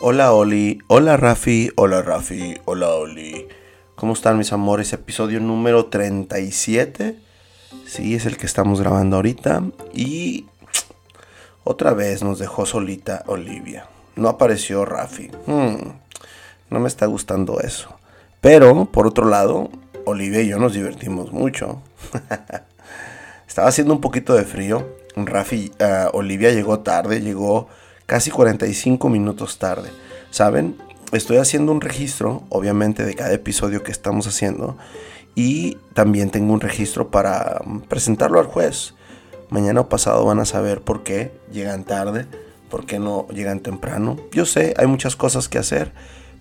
[0.00, 3.48] Hola Oli, hola Rafi, hola Rafi, hola Oli.
[3.96, 4.92] ¿Cómo están mis amores?
[4.92, 7.18] Episodio número 37.
[7.84, 9.64] Sí, es el que estamos grabando ahorita.
[9.92, 10.46] Y
[11.64, 13.88] otra vez nos dejó solita Olivia.
[14.14, 15.32] No apareció Rafi.
[15.46, 15.94] Hmm,
[16.70, 17.98] no me está gustando eso.
[18.40, 19.68] Pero, por otro lado,
[20.04, 21.82] Olivia y yo nos divertimos mucho.
[23.48, 24.94] Estaba haciendo un poquito de frío.
[25.16, 27.68] Rafi, uh, Olivia llegó tarde, llegó
[28.08, 29.90] casi 45 minutos tarde.
[30.30, 30.76] ¿Saben?
[31.12, 34.78] Estoy haciendo un registro, obviamente, de cada episodio que estamos haciendo.
[35.34, 38.94] Y también tengo un registro para presentarlo al juez.
[39.50, 42.26] Mañana o pasado van a saber por qué llegan tarde,
[42.70, 44.16] por qué no llegan temprano.
[44.32, 45.92] Yo sé, hay muchas cosas que hacer,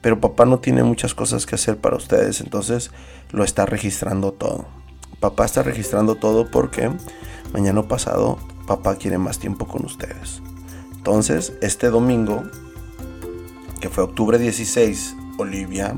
[0.02, 2.92] pero papá no tiene muchas cosas que hacer para ustedes, entonces
[3.32, 4.66] lo está registrando todo.
[5.20, 6.92] Papá está registrando todo porque
[7.52, 10.42] mañana o pasado papá quiere más tiempo con ustedes.
[11.08, 12.44] Entonces, este domingo,
[13.80, 15.96] que fue octubre 16, Olivia,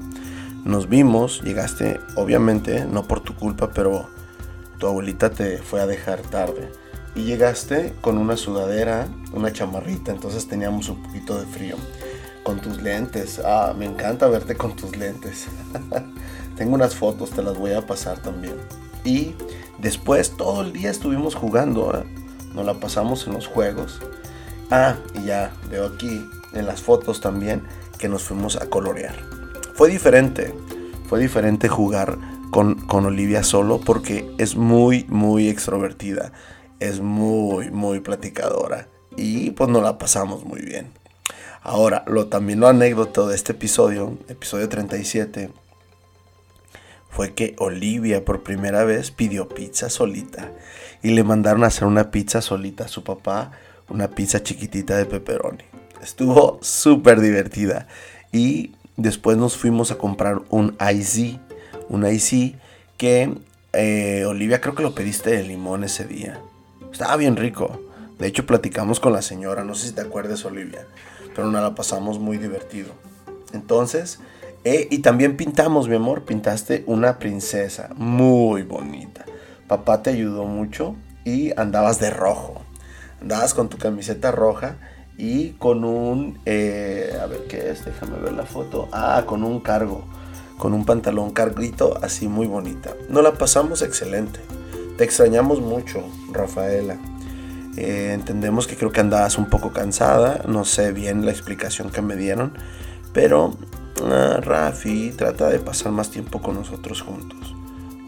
[0.66, 4.08] nos vimos, llegaste, obviamente, no por tu culpa, pero
[4.78, 6.72] tu abuelita te fue a dejar tarde.
[7.16, 11.76] Y llegaste con una sudadera, una chamarrita, entonces teníamos un poquito de frío.
[12.44, 15.48] Con tus lentes, ah, me encanta verte con tus lentes.
[16.56, 18.58] Tengo unas fotos, te las voy a pasar también.
[19.04, 19.34] Y
[19.80, 22.04] después todo el día estuvimos jugando, ¿eh?
[22.54, 24.00] nos la pasamos en los juegos.
[24.72, 27.64] Ah, y ya veo aquí en las fotos también
[27.98, 29.16] que nos fuimos a colorear.
[29.74, 30.54] Fue diferente,
[31.08, 32.18] fue diferente jugar
[32.52, 36.34] con, con Olivia solo porque es muy, muy extrovertida,
[36.80, 40.92] es muy, muy platicadora y pues nos la pasamos muy bien.
[41.62, 45.50] Ahora, lo, también lo anécdota de este episodio, episodio 37,
[47.10, 50.52] fue que Olivia por primera vez pidió pizza solita
[51.02, 53.52] y le mandaron a hacer una pizza solita a su papá
[53.90, 55.64] una pizza chiquitita de pepperoni.
[56.02, 57.88] Estuvo súper divertida.
[58.32, 61.40] Y después nos fuimos a comprar un IC.
[61.90, 62.56] Un IC
[62.98, 63.34] que
[63.74, 66.40] eh, Olivia creo que lo pediste de limón ese día.
[66.92, 67.80] Estaba bien rico.
[68.18, 69.64] De hecho platicamos con la señora.
[69.64, 70.86] No sé si te acuerdas Olivia.
[71.36, 72.94] Pero nos la pasamos muy divertido.
[73.54, 74.20] Entonces...
[74.66, 76.26] Eh, y también pintamos, mi amor.
[76.26, 77.92] Pintaste una princesa.
[77.96, 79.24] Muy bonita.
[79.68, 80.96] Papá te ayudó mucho.
[81.24, 82.62] Y andabas de rojo
[83.22, 84.78] andabas con tu camiseta roja
[85.18, 89.60] y con un, eh, a ver qué es, déjame ver la foto, ah, con un
[89.60, 90.06] cargo,
[90.58, 92.94] con un pantalón carguito así muy bonita.
[93.10, 94.40] Nos la pasamos excelente.
[94.98, 96.98] Te extrañamos mucho, Rafaela.
[97.78, 102.02] Eh, entendemos que creo que andabas un poco cansada, no sé bien la explicación que
[102.02, 102.54] me dieron,
[103.14, 103.58] pero
[104.04, 107.56] ah, Rafi trata de pasar más tiempo con nosotros juntos.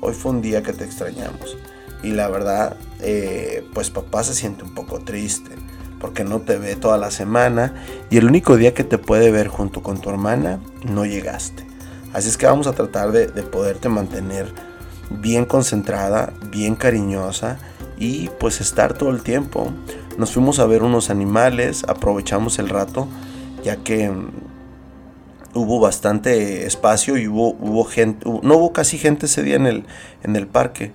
[0.02, 1.58] Hoy fue un día que te extrañamos.
[2.04, 5.52] Y la verdad, eh, pues papá se siente un poco triste
[6.00, 7.76] porque no te ve toda la semana
[8.10, 11.66] y el único día que te puede ver junto con tu hermana no llegaste.
[12.12, 14.52] Así es que vamos a tratar de, de poderte mantener
[15.12, 17.60] bien concentrada, bien cariñosa
[17.98, 19.72] y pues estar todo el tiempo.
[20.18, 23.08] Nos fuimos a ver unos animales, aprovechamos el rato
[23.64, 24.30] ya que mm,
[25.54, 29.86] hubo bastante espacio y hubo, hubo gente, no hubo casi gente ese día en el,
[30.24, 30.92] en el parque.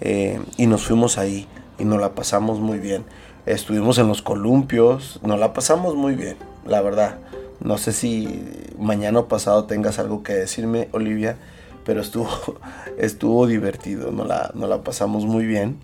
[0.00, 1.46] Eh, y nos fuimos ahí
[1.78, 3.04] y nos la pasamos muy bien.
[3.46, 7.18] Estuvimos en los columpios, nos la pasamos muy bien, la verdad.
[7.60, 8.42] No sé si
[8.78, 11.36] mañana o pasado tengas algo que decirme, Olivia,
[11.84, 12.28] pero estuvo,
[12.98, 15.78] estuvo divertido, nos la, la pasamos muy bien.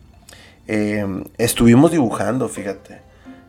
[0.69, 1.07] Eh,
[1.39, 3.01] estuvimos dibujando, fíjate.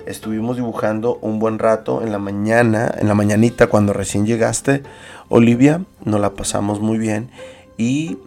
[0.06, 4.83] Estuvimos dibujando un buen rato en la mañana, en la mañanita cuando recién llegaste,
[5.27, 7.29] Olivia, nos la pasamos muy bien
[7.77, 8.17] y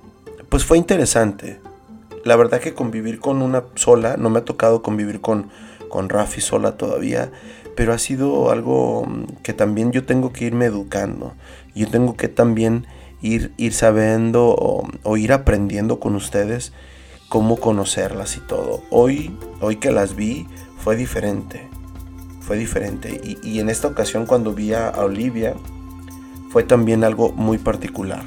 [0.50, 1.59] pues fue interesante
[2.25, 5.50] la verdad que convivir con una sola, no me ha tocado convivir con,
[5.88, 7.31] con Rafi sola todavía,
[7.76, 11.34] pero ha sido algo mm, que también yo tengo que irme educando.
[11.75, 12.87] Yo tengo que también
[13.22, 14.55] ir, ir sabiendo
[15.02, 16.72] o, ir aprendiendo con ustedes
[17.28, 18.82] cómo conocerlas y todo.
[18.90, 20.46] Hoy, hoy que las vi
[20.78, 21.69] fue diferente.
[22.40, 23.20] Fue diferente.
[23.23, 25.55] Y, y en esta ocasión cuando vi a Olivia
[26.50, 28.25] fue también algo muy particular.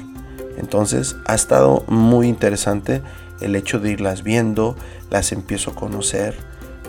[0.56, 3.02] Entonces ha estado muy interesante
[3.40, 4.76] el hecho de irlas viendo,
[5.10, 6.36] las empiezo a conocer.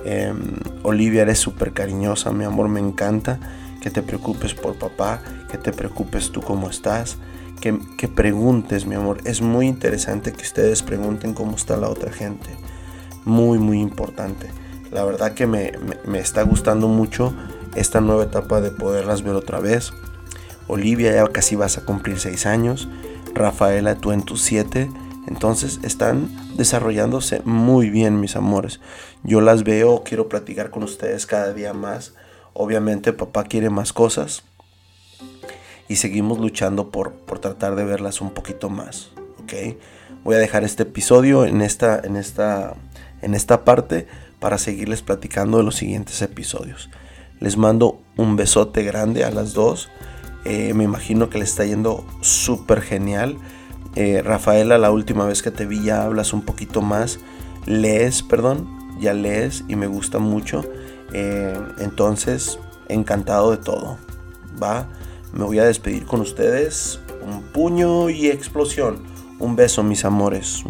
[0.04, 3.40] Em, Olivia, eres súper cariñosa, mi amor, me encanta
[3.82, 7.18] que te preocupes por papá, que te preocupes tú cómo estás,
[7.62, 9.20] que, que preguntes, mi amor.
[9.26, 12.50] Es muy interesante que ustedes pregunten cómo está la otra gente.
[13.26, 14.50] Muy, muy importante.
[14.92, 15.74] La verdad que me,
[16.06, 17.34] me está gustando mucho
[17.76, 19.94] esta nueva etapa de poderlas ver otra vez.
[20.68, 22.88] Olivia ya casi vas a cumplir 6 años.
[23.34, 24.90] Rafaela, tú en tus 7
[25.28, 28.80] entonces están desarrollándose muy bien, mis amores.
[29.24, 32.14] Yo las veo, quiero platicar con ustedes cada día más.
[32.54, 34.44] Obviamente papá quiere más cosas.
[35.88, 39.12] y seguimos luchando por, por tratar de verlas un poquito más.
[40.24, 42.76] Voy a dejar este episodio en esta, en esta,
[43.22, 44.08] en esta parte
[44.40, 46.90] para seguirles platicando de los siguientes episodios.
[47.40, 49.90] Les mando un besote grande a las dos.
[50.46, 53.38] Eh, me imagino que le está yendo súper genial.
[53.96, 57.20] Eh, Rafaela, la última vez que te vi ya hablas un poquito más.
[57.66, 58.68] Lees, perdón,
[59.00, 60.64] ya lees y me gusta mucho.
[61.14, 62.60] Eh, entonces,
[62.90, 63.98] encantado de todo.
[64.62, 64.88] Va,
[65.34, 67.00] me voy a despedir con ustedes.
[67.26, 69.00] Un puño y explosión.
[69.40, 70.64] Un beso, mis amores.